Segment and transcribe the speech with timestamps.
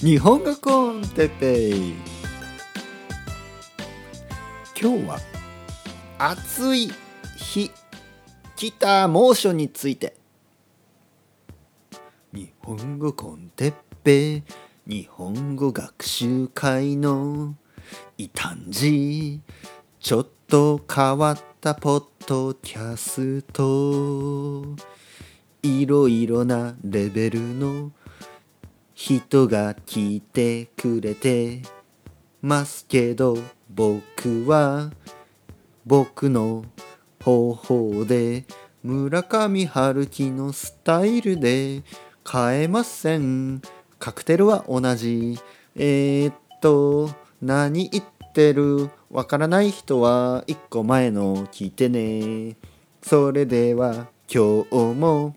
[0.00, 1.94] 日本語コンテペイ。
[4.80, 5.18] 今日は
[6.18, 6.90] 暑い
[7.38, 7.70] 日。
[8.56, 10.14] 来た猛暑について。
[12.32, 14.42] 日本語コンテッペ
[14.86, 17.54] 日本語学習会の
[18.18, 19.40] 異端児。
[20.00, 24.76] ちょっと変わったポッドキャスト。
[25.62, 27.92] いろいろなレベルの
[28.94, 31.62] 人が聞いてくれて
[32.42, 33.38] ますけど
[33.70, 34.92] 僕は
[35.86, 36.64] 僕の
[37.22, 38.44] 方法で
[38.82, 41.82] 村上春樹のスタイルで
[42.30, 43.62] 変えません。
[43.98, 45.38] カクテルは同じ。
[45.76, 48.90] えー、っと何言っててる。
[49.10, 52.56] わからない人は一個前の聞いてね。
[53.00, 55.36] それでは今日も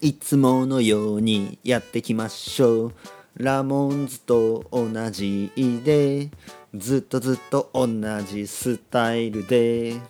[0.00, 2.92] いつものようにやってきましょう。
[3.36, 5.52] ラモンズと同じ
[5.84, 6.30] で
[6.74, 7.86] ずっとずっと同
[8.26, 10.00] じスタイルで。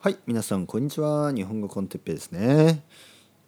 [0.00, 1.32] はい皆さんこんにちは。
[1.32, 2.82] 日本語コンテッペですね。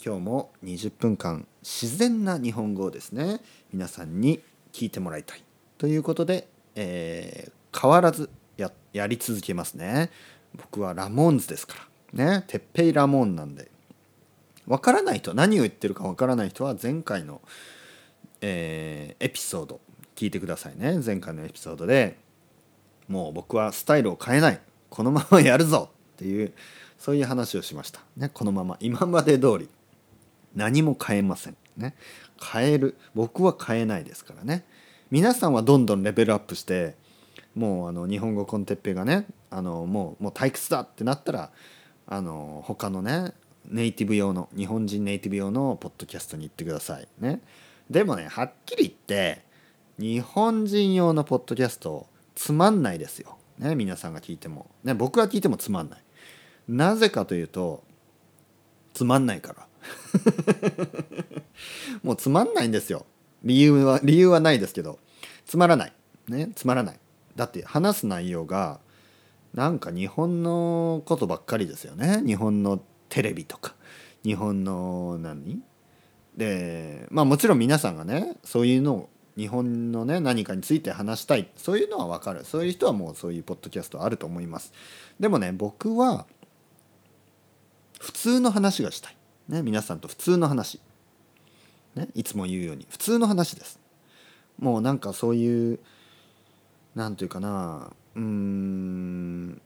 [0.03, 4.41] 今日も20分間自然な日本語をですね皆さんに
[4.73, 5.45] 聞いてもらいたい。
[5.77, 10.11] ということで、えー、変わらずややり続けますね。
[10.57, 11.77] 僕はラモンズですか
[12.15, 12.39] ら。
[12.39, 12.45] ね。
[12.47, 13.71] てっぺいラモンなんで。
[14.67, 17.41] わからない人何を言ってるかわからない人は前回の、
[18.41, 19.81] えー、エピソード。
[20.15, 21.01] 聞いてくださいね。
[21.05, 22.19] 前回のエピソードで。
[23.09, 24.61] もう僕はスタイルを変えない。
[24.89, 25.91] このままやるぞ。
[26.15, 26.53] っていう
[26.99, 28.77] そういう話をしました、ね、このまま。
[28.81, 29.69] 今まで通り。
[30.55, 31.57] 何も変えません。
[31.77, 31.95] ね。
[32.41, 32.97] 変える。
[33.15, 34.65] 僕は変えないですからね。
[35.11, 36.95] 皆さんはどんどんレベルアップして
[37.57, 41.51] もうあの日本語コンテッペがねあのもうもう退屈だってなったら
[42.07, 43.33] あの他のね
[43.67, 47.09] ネイティブ用の日本人ネイティブ用のポッドキャストに行ってください。
[47.19, 47.41] ね。
[47.91, 49.43] でもねはっきり言って
[49.99, 52.07] 日本人用のポッドキャスト
[52.37, 56.05] つまんないですよ、ね、皆さんが聞いても、ね、僕が聞いてもつまんない。
[56.69, 57.83] なぜかというと
[58.95, 59.67] つまんないから。
[62.05, 63.07] もうつまんないんですよ。
[63.45, 64.99] 理由は理由はないですけど
[65.47, 65.93] つまらない。
[66.29, 66.99] ねつまらない。
[67.37, 68.81] だって話す内容が
[69.55, 72.23] なんか日本のことばっかりですよね。
[72.25, 73.75] 日本のテレビとか。
[74.23, 75.63] 日本の何？
[76.37, 81.49] でまあもちろん皆さんがねそういうのを日本のね何かについて話したい。
[81.57, 82.45] そういうのは分かる。
[82.45, 84.73] そういう人はもうそういうポッドキャストあると思います。
[85.19, 86.27] でもね僕は
[87.99, 89.17] 普通の話がしたい、
[89.49, 90.81] ね、皆さんと普通の話、
[91.95, 92.87] ね、いつも言うように。
[92.89, 93.81] 普通の話です。
[94.59, 95.81] もうなんかそういう
[96.95, 99.61] 何というかなうん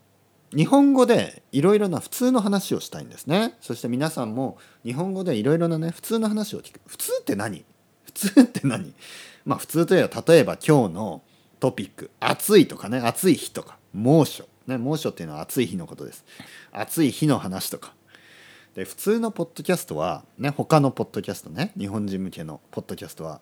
[0.54, 3.56] 日本語でいろいろな普通の話をしたいんですね。
[3.60, 6.80] そして皆さんも日本語でいろいろなね普通の話を聞く。
[6.86, 7.64] 普通って何？
[8.04, 8.94] 普通って何？
[9.44, 11.22] まあ普通といえば例えば今日の
[11.58, 12.10] トピック。
[12.20, 13.78] 暑いとかね暑い日とか。
[13.92, 14.46] 猛暑。
[14.68, 16.24] ね猛暑っていうのは暑い日のことです。
[16.70, 17.94] 暑い日の話とか。
[18.74, 23.40] で普通のポッドキャストはね他のポッドキャストね日本人向けのポッドキャストは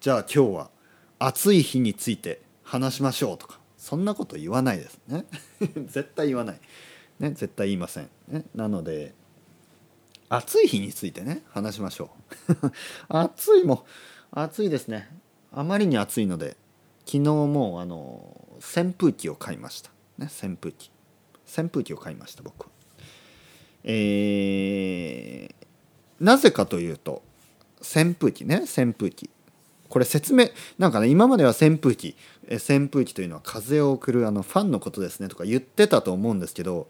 [0.00, 0.70] じゃあ今日は
[1.18, 5.24] 暑い日について話しましょうとかそんなこと言わないですね。
[5.86, 6.60] 絶対言わない、
[7.18, 9.12] ね、絶対言いません、ね、なので
[10.28, 12.10] 暑い日についてね話しましょ
[12.48, 12.70] う。
[13.10, 13.84] 暑いも
[14.30, 15.08] 暑いですね。
[15.50, 16.56] あまりに暑いので
[17.00, 20.92] 昨日もあの扇風機を買いました、ね、扇風機。
[21.46, 22.81] 扇風機を買いました僕は。
[23.84, 27.22] えー、なぜかというと
[27.80, 29.30] 扇風機ね扇風機。
[29.88, 30.48] これ説明
[30.78, 32.16] なんかね今までは扇風機
[32.50, 36.88] 扇風機というのは風を送るあのファンのことですねとか言ってたと思うんですけど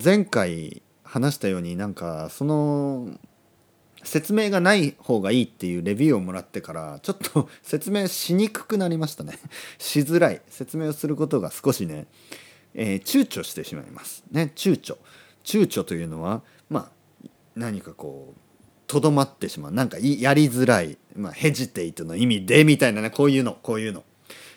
[0.00, 3.18] 前回話したようになんかその
[4.02, 9.38] 説明がない方がいいっていうレビューをもらってからちょっと 説明しにくくなりましたね。
[9.78, 10.40] しづらい。
[10.48, 12.06] 説明をすることが少しね、
[12.74, 14.52] えー、躊躇してしまいますね。
[14.54, 14.96] 躊躇。
[15.44, 16.90] 躊躇というのはま
[17.24, 18.40] あ何かこう
[18.86, 19.72] とどまってしまう。
[19.72, 23.10] なんかやりづらい、まあ、ヘジテイトの意味でみたいなね。
[23.10, 23.56] こういうの。
[23.62, 24.02] こういうの。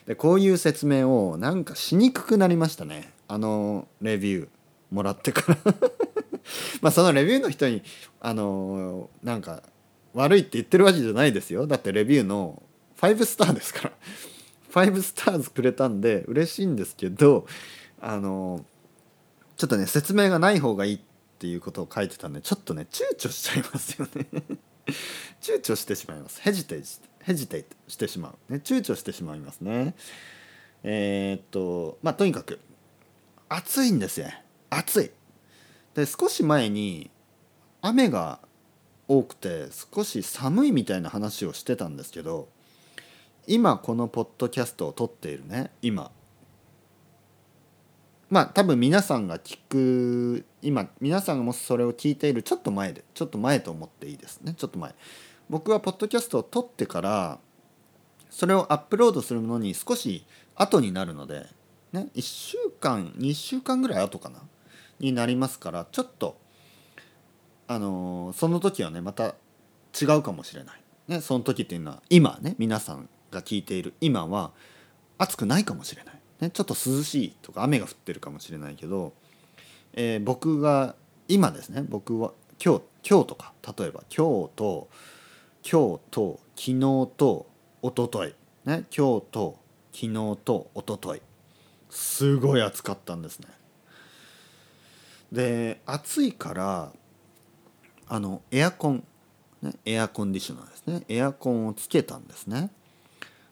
[0.08, 3.12] でこういう説明をなんかしにくくなりましたね。
[3.28, 4.48] あのレビュー。
[4.94, 5.58] もらってから。
[6.81, 7.81] まあそのレビューの人に
[8.19, 9.63] あのなんか
[10.13, 11.66] 悪いって言ってるわけじゃないですよ。
[11.68, 12.62] だってレビューの
[12.98, 13.92] 5スターですから。
[14.72, 17.46] 5スターズくれたんで嬉しいんですけど
[18.02, 18.66] あの
[19.63, 21.00] ちょっとね説明がない方がいいっ
[21.39, 24.27] ていうことを書いてたんでちょっとね躊躇しちゃいますよね。
[25.39, 26.42] 躊躇してしまいます。
[26.42, 26.83] ヘジテイ
[27.21, 29.95] ヘジテイしてしまう、ね、躊躇してしまいますね。
[30.83, 32.60] えー、っとまあとにかく
[33.48, 34.27] 暑いんですよ。
[34.69, 35.12] 暑い。
[35.95, 37.10] で少し前に
[37.81, 38.39] 雨が
[39.07, 42.50] 多くて少し寒いみたいな話をしてたんですけど
[43.48, 46.12] 今このポッドキャストを撮っているね今。
[48.34, 54.56] まあ多分皆さんが聞く今皆さんがもしそれを聞いているちょっと前でちょっと前と思っていいですね。
[54.58, 54.96] ちょっと前。
[55.52, 57.38] 僕はポッドキャストを撮ってから
[58.32, 60.26] それをアップロードするのに少し
[60.56, 61.46] 後になるので、
[61.92, 64.40] ね、1週間2週間ぐらい後かな
[65.00, 66.36] になりますからちょっと
[67.68, 69.36] あのーその時はねまた
[70.02, 74.54] 違うかもしれない、ね、その時っていうのは今ね皆さんが聞いている今は
[75.20, 79.14] 暑くないかもしれない、ね、ちょっと涼しいとか雨が降ってるかもしれないけど、
[79.94, 80.96] えー僕が
[81.28, 82.34] 今ですね僕は
[82.64, 84.90] 今日今日とか例えば今日と
[85.64, 86.80] 今日と昨日
[87.18, 87.48] と
[87.82, 88.36] 一昨日
[88.66, 89.58] ね今日と
[89.94, 91.22] 昨日と一昨日
[91.90, 93.48] すごい暑かったんですね。
[95.32, 96.92] で暑いから
[98.08, 99.04] あのエアコン、
[99.62, 102.70] ね、エアコンディショナーですねエアコンをつけたんですね。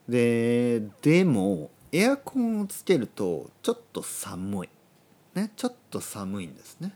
[0.07, 4.69] ででもエアコンをつけるとちょっと寒い。
[5.35, 6.93] ねちょっと寒いんですね。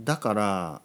[0.00, 0.82] だから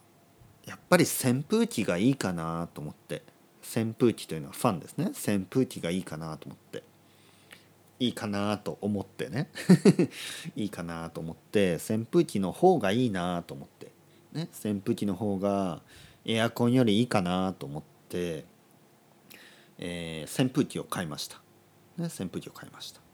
[0.64, 3.22] やっぱり扇風機がいいかなと思って。
[3.62, 5.06] 扇風機というのはファンですね。
[5.06, 6.84] 扇風機がいいかなと思って。
[7.98, 9.50] いいかなと思ってね。
[10.54, 13.90] いいかなと思って扇風機の方がいいなと思って、
[14.32, 15.82] ね、扇風機の方が
[16.24, 18.44] エアコンよりいいかなと思って、
[19.78, 21.40] えー扇風機を買いました、
[21.96, 23.05] ね、扇風機を買いました。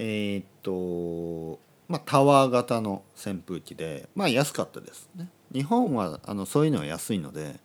[0.00, 1.58] えーっと
[1.88, 5.28] まあタワー型の扇風機でまあ安かったですね。
[5.52, 7.56] 日本はあのそういうのは安いので、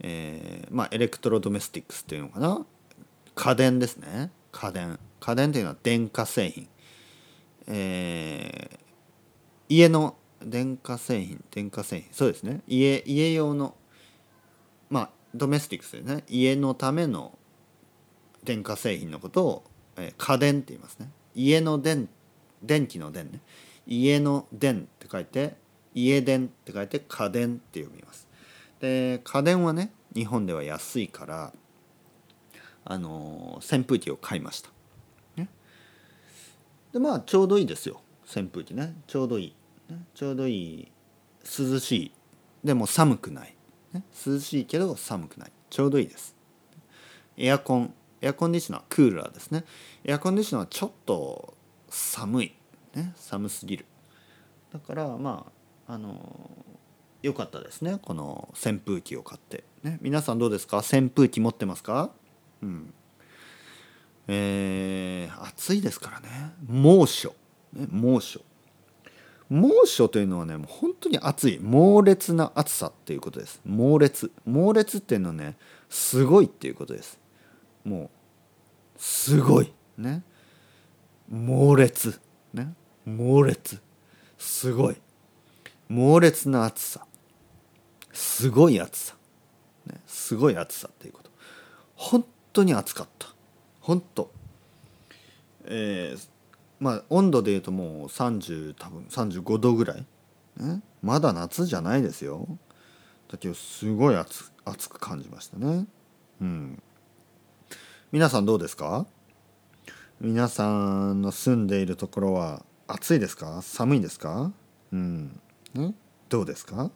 [0.00, 2.64] えーまあ electrodomestics っていうのかな？
[3.34, 4.30] 家電ですね。
[4.50, 4.98] 家電。
[5.20, 6.68] 家電っていうのは電化製品。
[7.66, 8.78] えー
[9.68, 12.08] 家の電化製品電化製品。
[12.12, 12.62] そうですね。
[12.66, 13.74] 家家用の
[14.88, 16.24] まあドメスティックスですね。
[16.28, 17.36] 家のための
[18.44, 19.64] 電化製品のことを、
[19.96, 21.10] えー家電って言いますね。
[21.38, 22.08] 家の電
[22.64, 23.40] 電気の電ね。
[23.86, 25.54] 家の電って書いて
[25.94, 28.26] 家電って書いて家電って読みます。
[28.80, 31.52] で家電はね日本では安いから
[32.84, 34.70] あの扇風機を買いました、
[35.36, 35.48] ね、
[36.92, 38.00] でまあちょうどいいですよ。
[38.26, 38.96] 扇風機ね。
[39.06, 39.54] ちょうどいい、
[39.92, 40.92] ね、ちょうどいい。
[41.44, 42.12] 涼しい。
[42.64, 43.54] でも寒くない、
[43.92, 45.52] ね、涼しいけど寒くない。
[45.70, 46.34] ちょうどいいです。
[47.36, 47.94] エアコン。
[48.20, 49.64] エアコンディショナークーラーですね。
[50.04, 51.54] エアコンディショナーはちょっと
[51.88, 52.54] 寒い、
[52.94, 53.86] ね、寒すぎる。
[54.72, 55.46] だからま
[55.86, 56.50] ああの
[57.22, 57.98] 良かったですね。
[58.02, 60.78] この扇風機を買って、ね、皆さんどうですか？
[60.78, 62.10] 扇風機持ってますか？
[62.62, 62.94] うん。
[64.26, 66.28] えー暑いですからね。
[66.66, 67.34] 猛暑、
[67.72, 68.40] ね、猛暑。
[69.48, 71.58] 猛暑というのはねもう本当に暑い。
[71.58, 73.60] 猛烈な暑さっていうことです。
[73.64, 74.30] 猛烈。
[74.44, 75.56] 猛烈っていうのはね
[75.88, 77.18] すごいっていうことです。
[77.88, 78.10] もう
[78.96, 79.72] すごい。
[79.96, 80.22] ね。
[81.28, 82.20] 猛烈。
[82.52, 82.74] ね。
[83.04, 83.80] 猛烈。
[84.38, 84.96] すごい。
[85.88, 87.06] 猛烈な暑さ。
[88.12, 89.14] すごい暑さ、
[89.86, 91.30] ね、すごい暑さっていうこと。
[91.94, 93.28] 本当に暑かった。
[93.80, 94.30] 本当。
[95.64, 96.28] えー
[96.80, 100.06] まあ温度でいうともう30多分35度ぐらい、
[100.58, 102.46] ね、まだ夏じゃないですよ。
[103.30, 105.86] だけどすごい暑暑く感じましたね。
[106.40, 106.82] うん。
[108.10, 109.04] 皆さんどうですか？
[110.18, 113.60] 皆さんの住んでいるところは暑いですか？
[113.60, 114.50] 寒いですか？
[114.92, 115.38] うん。
[116.30, 116.90] どうですか？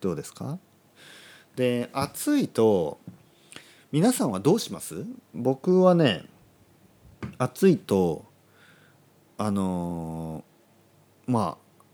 [0.00, 0.58] どうですか？
[1.54, 2.98] で暑いと
[3.92, 5.04] 皆さんはどうします？
[5.34, 6.24] 僕はね
[7.38, 8.24] 暑いと
[9.38, 11.84] あのーまあ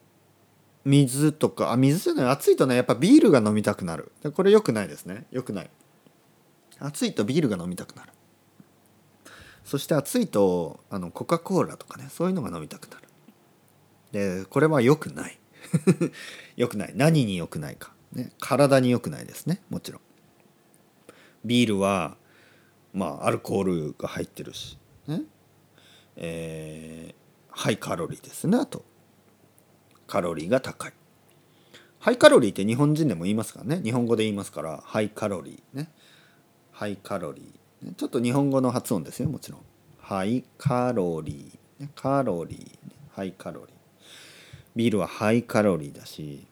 [0.87, 4.13] 水とかあ水じゃない暑いとねやっぱビールが飲みたくなる。
[4.33, 5.27] これ良くないですね。
[5.31, 5.71] 良くない。
[6.79, 8.13] 暑いとビールが飲みたくなる。
[9.67, 13.03] そして暑いとあのコカ・コーラとかねそういうのが飲みたくなる。
[14.13, 15.39] でこれは良くない。
[16.57, 16.93] 良くない。
[16.95, 19.63] 何に良くないか、ね、体に良くないですね。
[19.69, 20.01] もちろん。
[21.45, 22.17] ビールは
[22.95, 24.79] まあアルコールが入ってるし。
[25.07, 25.23] ね。
[26.17, 28.85] えーハイカロリーですねあと。
[30.07, 30.93] カロリーが高い。
[31.99, 33.81] ハイカロリーって日本人でも言いますからね。
[33.83, 35.91] 日本語で言いますからハイカロリーね。
[36.71, 37.66] ハイカロリー。
[37.95, 39.61] ちょっと日本語の発音ですよもちろん。
[40.01, 41.89] ハイカロリー。
[41.95, 43.77] カロリーハイカロリー。
[44.75, 46.47] ビールはハイカロリーだし、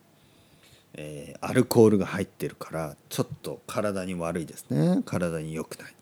[0.94, 5.02] えーアルコールが入ってるからちょっと体に悪いですね。
[5.04, 5.94] 体に良くない。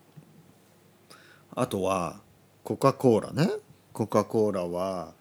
[1.55, 2.21] あとは
[2.63, 3.49] コカ・コーラね。
[3.91, 5.13] コカ・コーラは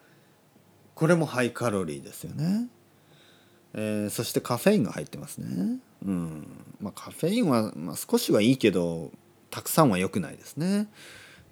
[0.94, 2.68] これもハイカロリーですよね。
[3.74, 5.78] えー、そしてカフェインが入ってますね。
[6.06, 6.46] うん。
[6.80, 9.10] まあ、カフェインは、まあ、少しはいいけど
[9.52, 10.88] たくさんは良くないですね。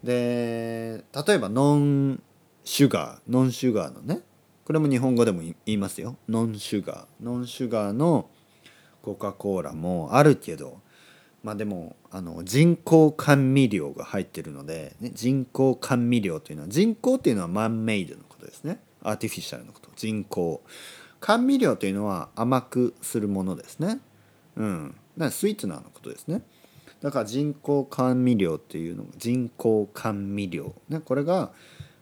[0.02, 2.22] で例えばノン
[2.64, 4.22] シュガーノンシュガーのね
[4.64, 6.16] これも日本語でも言いますよ。
[6.28, 8.28] ノンシュガーノンシュガーの
[9.02, 10.80] コカ・コーラもあるけど
[11.42, 18.80] まあでもあの人工甘味料が入ってるので、ね、人工甘味料というのは人工っていうのはマンメイドのことですね。
[19.02, 19.90] アーティフィシャルのこと。
[19.96, 20.62] 人工。
[21.20, 24.00] 甘味料というのは甘くするものですね。
[24.56, 24.88] うん。
[25.16, 26.42] だからスイーツナーのことですね。
[27.00, 31.50] だから人工甘味料っていうの人工甘味料、ね、これが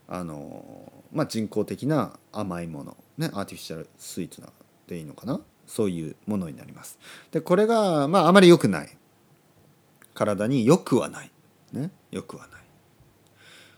[0.07, 4.49] あのまあ、人工的な甘いもの、ね、アーティフィシャルスイーツな
[4.87, 5.39] でいいのかな。
[5.67, 6.97] そういうものになります。
[7.31, 8.97] でこれが、まあ、あまり良くない。
[10.15, 11.31] 体に良くはない、
[11.73, 12.61] ね、良くはない。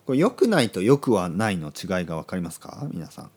[0.05, 2.87] これ良くないと良くはないの違いが分かりますか？
[2.91, 3.31] 皆さん。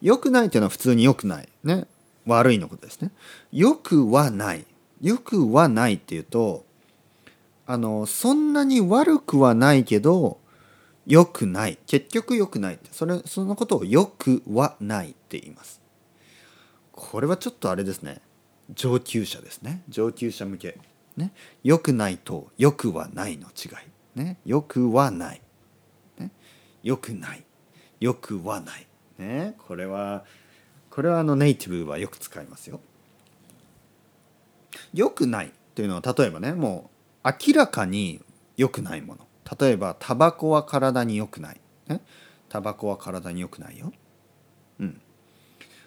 [0.00, 1.48] 良くないというのは普通に良くない。
[1.64, 1.88] ね
[2.26, 3.10] 悪いのことですね。
[3.50, 4.64] 良くはない。
[5.00, 6.64] 良くはないっていうと
[7.72, 10.40] あのそんなに悪くはないけど
[11.06, 11.78] 良くない。
[11.86, 12.88] 結局良くないって。
[12.90, 15.80] それそのことを良くはないって言います。
[16.90, 18.20] これはちょっとあれですね。
[18.74, 19.82] 上級者ですね。
[19.88, 20.78] 上級者向け。
[21.16, 21.32] ね。
[21.62, 24.20] 良くないと良くはないの違い。
[24.20, 24.38] ね。
[24.44, 25.40] 良くはない、
[26.18, 26.32] ね、
[26.82, 27.44] 良くない。
[28.00, 28.86] 良くはない。
[29.18, 29.54] ね。
[29.58, 30.24] これは
[30.90, 32.80] これはあのネイティブはよく使いますよ。
[34.92, 38.20] 良くないというのは例えばねもう明らかに
[38.56, 39.26] 良くないもの
[39.60, 42.00] 例えばタバコは体に良くない、ね、
[42.48, 43.92] タバコは体に良くないよ。
[44.78, 45.00] うん、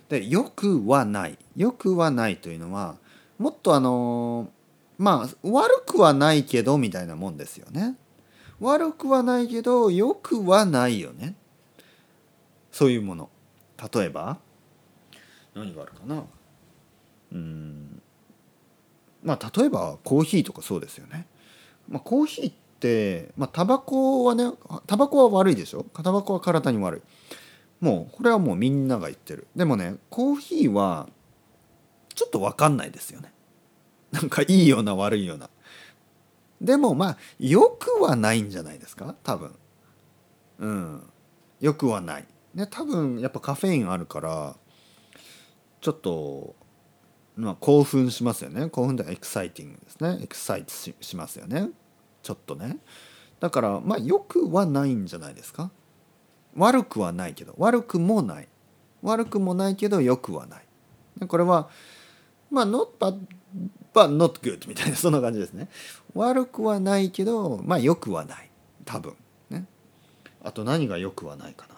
[0.10, 2.98] で良くはない良くはないというのは
[3.40, 4.50] もっとあの
[4.98, 7.96] まあ悪くはないけどみたいなもんですよね。
[8.60, 11.36] 悪くはないけど良くはないよね。
[12.72, 13.30] そういうもの。
[13.94, 14.38] 例えば
[15.56, 16.24] 何があるかな？
[17.32, 18.02] うん
[19.24, 21.28] まあ例えばコーヒーとかそうですよね。
[21.90, 24.52] まあ、コーヒーってまあタバコはね
[24.88, 25.86] タバコは悪いでしょ？
[25.94, 27.02] タバコは体に悪い。
[27.84, 29.48] もうこれはもうみんなが言ってる。
[29.56, 31.08] でもねコーヒーは
[32.14, 33.34] ちょっと分かんないですよね。
[34.12, 35.50] なんかいいような悪いような。
[36.62, 39.16] でもまあよくはないんじゃないですか？
[39.24, 39.56] 多分。
[40.60, 41.04] うん。
[41.60, 42.26] よくはない。
[42.54, 44.56] ね多分やっぱカフェインあるから
[45.82, 46.56] ちょっと
[47.36, 48.70] まあ興奮しますよね。
[48.70, 50.20] 興奮でエクサイティングですね。
[50.22, 51.70] エクサイトししますよね。
[52.22, 52.78] ちょっとね。
[53.40, 55.72] だからまあよくはないんじゃないですか。
[56.56, 57.56] 悪くはないけど。
[57.58, 58.48] 悪くもない。
[59.02, 60.66] 悪くもないけどよくはない。
[61.28, 61.70] これは
[62.50, 63.20] まあ not bad
[63.94, 65.70] but not good みたいなそんな感じですね。
[66.14, 68.50] 悪くはないけどまあよくはない。
[68.86, 69.16] 多分。
[69.50, 69.66] ね。
[70.44, 71.76] あと何がよくはないかな。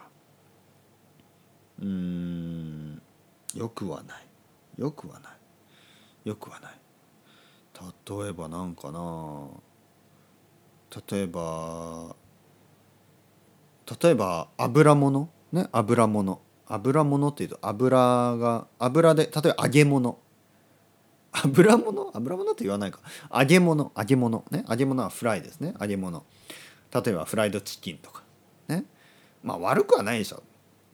[1.81, 3.01] うん。
[3.53, 4.27] よくはない。
[4.77, 5.34] よくはない。
[6.25, 6.71] よくはない。
[8.09, 9.47] 例えばなんかな。
[11.09, 12.15] 例えば
[14.01, 15.29] 例えば油物？
[15.51, 15.67] ね？
[15.71, 16.41] 油物。
[16.67, 17.97] 油物っていうと油
[18.37, 20.17] が油で例えば揚げ物。
[21.31, 22.11] 油物？
[22.15, 22.99] 油物って言わないか。
[23.31, 23.91] 揚げ物。
[23.95, 24.43] 揚げ物。
[24.49, 24.65] ね？
[24.67, 25.75] 揚げ物はフライですね。
[25.79, 26.25] 揚げ物。
[26.91, 28.23] 例えばフライドチキンとか。
[28.67, 28.85] ね？
[29.43, 30.41] まあ悪くはないでしょ。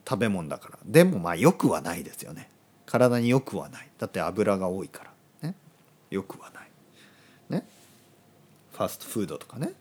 [0.06, 0.80] 食べ物だから。
[0.84, 2.50] でもまあよくはないですよね。
[2.86, 3.90] 体によくはない。
[3.98, 5.11] だって油が多いから。
[6.12, 6.70] よくはない。
[7.50, 7.65] ね。
[8.74, 9.74] ファストフードとかね。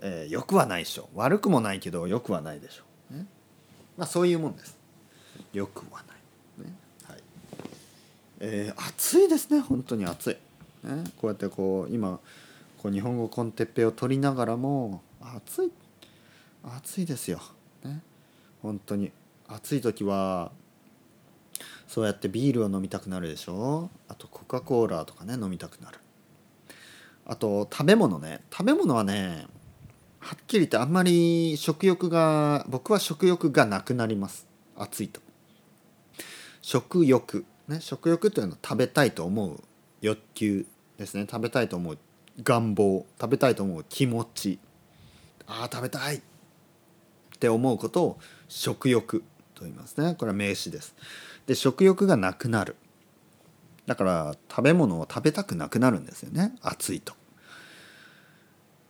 [0.00, 1.08] えー、よくはないでしょ。
[1.14, 2.82] 悪くもないけどよくはないでしょ。
[3.12, 3.26] う、ね、
[3.96, 4.76] まあそういうもんです。
[5.52, 6.02] よくは
[6.58, 6.74] ない、ね。
[7.04, 7.22] はい。
[8.40, 9.60] えー、暑いですね。
[9.60, 12.18] 本当に暑い、ね、こうやってこう今
[12.82, 15.72] こう日本語コンテッペを取りながらも暑い。
[16.62, 17.40] 暑いですよ、
[17.84, 18.02] ね、
[18.62, 19.12] 本当に。
[19.46, 20.50] 暑い時は
[21.94, 23.88] そうやってビールを飲みたくなるでしょ？
[24.08, 25.98] あとコカ・コーラとかね飲みたくなる。
[27.24, 28.40] あと食べ物ね。
[28.50, 29.46] 食べ物はね
[30.18, 34.48] はっきり言ってあんまり食欲が僕は食欲がなくなります。
[34.76, 35.20] 暑いと。
[36.62, 37.44] 食欲。
[37.68, 39.62] ね食欲というのは食べたいと思う。
[40.00, 40.66] 欲求
[40.98, 41.28] ですね。
[41.30, 41.98] 食べたいと思う。
[42.42, 43.06] 願望。
[43.20, 44.58] 食べたいと思う気持ち。
[45.46, 46.16] ああ食べたい。
[46.16, 46.20] っ
[47.38, 49.22] て思うことを食欲
[49.54, 50.16] と言いますね。
[50.16, 50.96] これは名詞です。
[51.46, 52.76] で食欲がなくなる。
[53.86, 56.54] だから食べ物を食べたくなくなるんですよね。
[56.62, 57.12] 暑いと。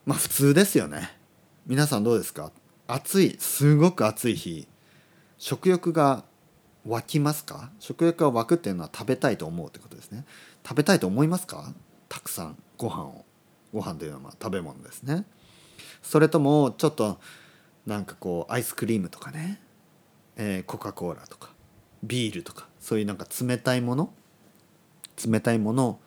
[0.07, 1.17] まあ普通ですよね。
[1.67, 2.53] 皆さんどうですか？
[2.87, 4.69] 暑いすごく暑い日
[5.39, 6.25] 食欲が
[6.87, 7.71] 湧きますか？
[7.81, 10.25] 食欲が湧くっていうのは食べたいと思うってことですね。
[10.63, 11.73] 食べたいと思いますか？
[12.09, 13.25] たくさんご飯を。
[13.73, 15.25] ご飯というのは食べ物ですね。
[16.03, 17.19] それともちょっと
[17.87, 19.61] なんかこうアイスクリームとかね、
[20.37, 21.54] えー、コカ・コーラとか。
[22.07, 24.13] ビールとかそういうなんか冷たいもの？
[25.27, 25.99] 冷たいもの？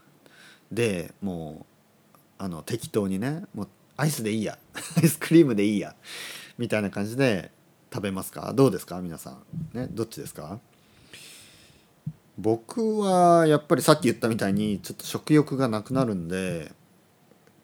[0.71, 1.65] でも
[2.09, 4.57] うあの適当にねもうアイスでいいや。
[4.97, 5.95] アイスクリームでいいや。
[6.57, 7.51] みたいな感じで
[7.91, 8.53] 食べますか？
[8.53, 9.01] どうですか？
[9.01, 9.43] 皆さん。
[9.73, 10.59] ねどっちですか？
[12.37, 16.71] 僕はやっぱりさっき言ったみたいにちょっと食欲がなくなるんで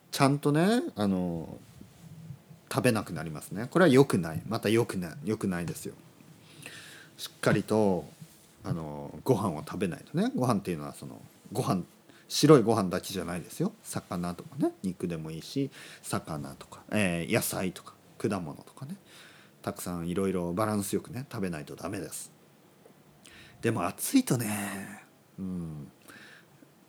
[0.09, 1.59] ちゃんとねあの
[2.73, 3.67] 食べなくなりますね。
[3.69, 4.41] これは良くない。
[4.47, 5.93] また良くない良くないですよ。
[7.17, 8.05] しっかりと
[8.63, 10.31] あのご飯を食べないとね。
[10.35, 11.83] ご飯っていうのはそのご飯
[12.27, 13.73] 白いご飯だけじゃないですよ。
[13.83, 14.71] 魚とかね。
[14.83, 15.69] 肉でもいいし
[16.01, 18.95] 魚とか、えー、野菜とか果物とかね。
[19.61, 22.31] たくさんいろいろバランスよくね食べないとダメです。
[23.61, 25.03] でも暑いとね
[25.39, 25.91] うん。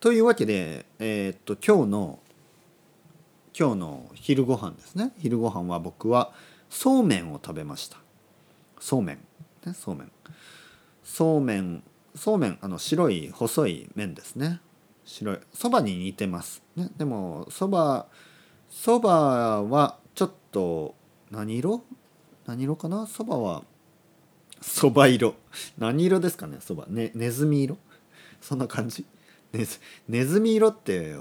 [0.00, 2.18] というわけでえー、っと今日の
[3.58, 5.12] 今日の昼ご飯ですね。
[5.18, 6.32] 昼ご飯は僕は
[6.68, 7.98] そうめんを食べました。
[8.80, 9.18] そうめん。
[9.64, 10.12] ねそうめん。
[11.04, 11.82] そうめん
[12.14, 14.60] そうめんあの白い細い麺ですね。
[15.04, 18.06] 白いそばに似てます、ね、でもそば
[18.70, 20.94] そばはちょっと
[21.30, 21.84] 何色？
[22.46, 23.06] 何色かな？
[23.06, 23.62] そばは
[24.60, 25.34] そば色。
[25.76, 26.86] 何色ですかねそば。
[26.88, 27.76] ねネズミ色？
[28.40, 29.04] そんな感じ？
[29.52, 31.16] ネズネズミ色って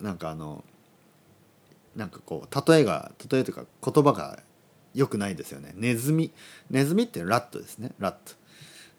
[0.00, 0.62] なんかあの
[1.96, 4.40] なんかこう例えが例えというか言葉が
[4.94, 5.72] 良くないですよね。
[5.76, 6.30] ネズミ？
[6.70, 8.34] ネズミってラットですねラット。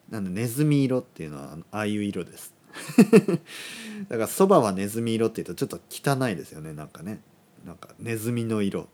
[0.09, 2.53] なんでネズミ色っていうのはああいう色です。
[4.09, 6.73] だからそばはネズミ色っていうとちょっと汚いですよね。
[6.73, 7.21] なんかね。
[7.65, 8.87] なんかネズミの色。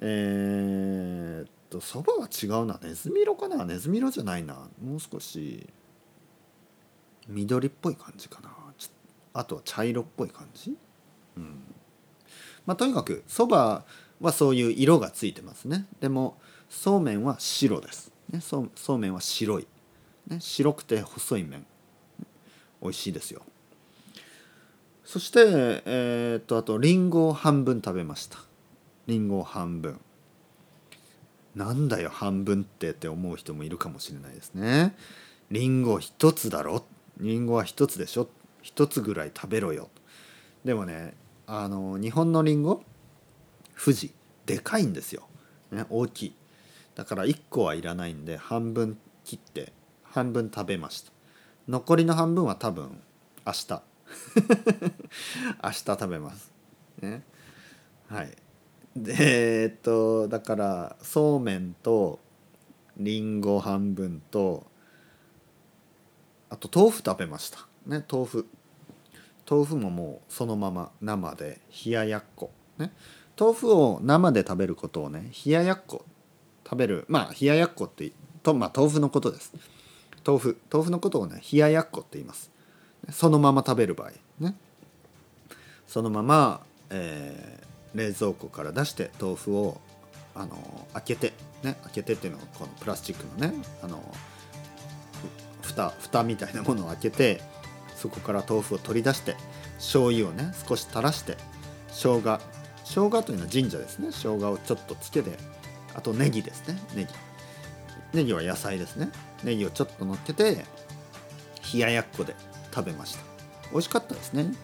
[0.00, 2.80] えー、っとそばは違うな。
[2.82, 3.64] ネズミ色かな？
[3.64, 4.68] ネズミ色じゃないな。
[4.82, 5.66] もう少し。
[7.28, 8.50] 緑っぽい感じかな。
[9.32, 10.76] あとは茶色っぽい感じ？
[11.36, 11.60] うん。
[12.66, 13.84] まあとにかくそば
[14.20, 15.86] はそういう色がついてますね。
[16.00, 19.66] でもそうめんは白です、ね、そうそうめんは白い、
[20.28, 21.66] ね、白くて細い麺。
[22.82, 23.42] 美味しいですよ。
[25.04, 28.38] そしてえー、っとあとりんごを半分食べました。
[29.06, 30.00] りんごを半分。
[31.54, 34.96] なんだよ半分ってって思う人もいるかもしれないですね。
[35.50, 36.84] りんご一つだろ？
[37.18, 38.28] りんごは一つでしょ？
[38.62, 39.88] 一つぐらい食べろよ。
[40.64, 41.14] でもね
[41.46, 42.82] あの日本のりんご
[43.78, 44.12] 富士。
[44.46, 45.26] でかいんですよ、
[45.72, 46.34] ね、大きい。
[46.96, 49.72] だから1個はいらないんで半分切って
[50.14, 51.10] 半分食べました。
[51.66, 53.02] 残りの半分は多分
[53.44, 53.82] 明日。
[55.60, 56.52] 明日食べます。
[57.00, 57.24] ね。
[58.06, 58.30] はい。
[58.94, 62.20] でえー、っとだからそうめんと
[62.96, 64.64] りんご半分と
[66.48, 67.66] あと豆腐食べました。
[67.84, 68.46] ね豆腐。
[69.50, 72.52] 豆腐ももうそのまま生で冷ややっこ。
[72.78, 72.92] ね。
[73.36, 76.04] 豆腐を生で食べることをね冷ややっこ
[76.62, 77.04] 食べる。
[77.08, 78.12] まあ冷ややっこって
[78.44, 79.52] とまあ豆腐のことです。
[80.26, 82.50] 豆腐豆腐のことをね冷ややっこって言います。
[83.10, 84.54] そのまま食べる場合ね。
[85.86, 89.80] そのまま、えー、冷蔵庫から出して豆腐を
[90.34, 91.32] あの開けて
[91.62, 94.02] ね開けてっていうのはこのプラスチックのねあの
[95.62, 97.40] 蓋蓋みたいなものを開けて
[97.94, 99.36] そこから豆腐を取り出して
[99.76, 101.36] 醤油をね少し垂らして
[101.88, 102.40] 生姜
[102.84, 104.08] 生姜というのは神社ですね。
[104.10, 105.32] 生姜をちょっとつけて
[105.94, 106.78] あとネギですね。
[106.94, 107.10] ネギ。
[108.14, 109.10] ネギは野菜ですね。
[109.42, 110.64] ネギをちょっと乗っけて
[111.72, 112.34] 冷ややっこで
[112.72, 113.24] 食べました。
[113.72, 114.54] 美味しかったですね。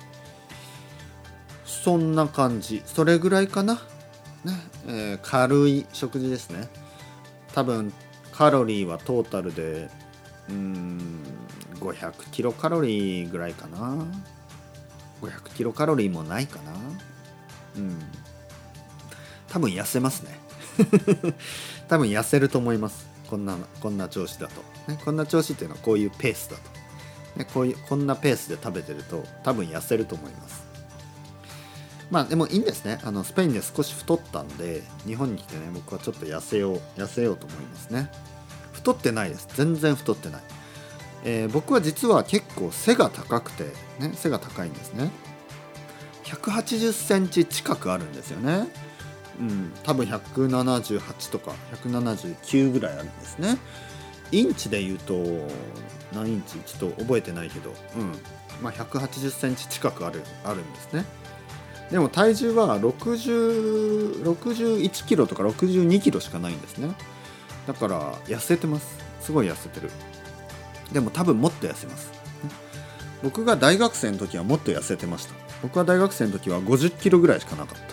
[1.66, 2.82] そんな感じ。
[2.86, 3.74] それぐらいかな。
[4.44, 4.52] ね、
[4.86, 6.68] えー、軽い食事ですね。
[7.52, 7.92] 多分
[8.32, 9.90] カロリーはトータルで
[10.48, 11.22] うん
[11.80, 14.06] 500キロカロリーぐらいかな。
[15.22, 16.72] 500キロカロリーもないかな。
[17.76, 17.98] うん。
[19.48, 20.38] 多分痩せますね。
[21.88, 23.09] 多分痩せると思います。
[23.30, 26.62] こんなこんな調子だと、ね、こんな調子っていうのはこういうペースだと、
[27.38, 30.68] ね、こういうこんなペースで食べてると多分痩せると思います。
[32.10, 32.98] まあでもいいんですね。
[33.04, 38.10] あのスペインで少し太ったんで日本に来てね僕はちょっと痩せよう痩せようと思いますね。
[38.72, 39.48] 太ってないです。
[39.54, 40.42] 全然太ってない、
[41.24, 43.64] えー、僕は実は結構背が高くて
[44.00, 45.10] ね背が高いんですね。
[46.24, 48.89] 180センチ近くあるんですよね。
[49.40, 53.56] うん多分178とか179ぐらいあるんですね。
[54.32, 55.14] インチで言うと
[56.12, 56.58] 何インチ？
[56.58, 58.12] ちょっと覚えてないけどうん。
[58.62, 61.04] まあ180センチ近くあるあるんですね。
[61.90, 66.94] でも体重は661キロとか62キロしかないんですね。
[67.66, 68.96] だから痩せてます。
[69.20, 69.90] すごい痩せてる。
[70.92, 72.12] でも多分もっと痩せます。
[73.22, 75.34] 僕が大学生の時はもっと痩せてました。
[75.62, 77.84] 僕は大学生の時は50キロぐらいしかなかった、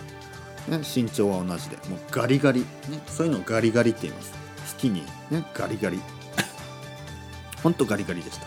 [0.68, 2.66] ね、身長は同じでもうガリガリ、ね、
[3.06, 4.32] そういうのをガリガリって言います。
[4.74, 6.00] 好きにねガリガリ。
[7.62, 8.46] ほんとガリガリでした。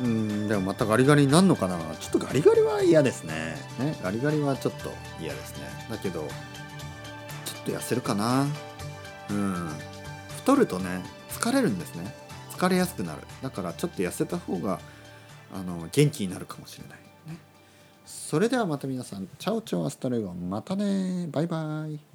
[0.00, 1.78] うんでもまたガリガリになるのかな。
[2.00, 3.56] ちょっとガリガリは嫌ですね。
[3.78, 5.64] ねガリガリはちょっと嫌ですね。
[5.90, 6.26] だけど
[7.44, 8.46] ちょっと痩せるかな。
[9.28, 9.70] うん。
[10.38, 12.14] 太るとね疲れるんですね。
[12.56, 13.20] 疲れやすくなる。
[13.42, 14.80] だからちょっと痩せた方が
[15.52, 17.09] あの元気になるかもしれない。
[18.10, 19.28] それではまた皆さん。
[19.38, 21.28] チャオチャオアストレゴまたね。
[21.30, 22.09] バイバイ。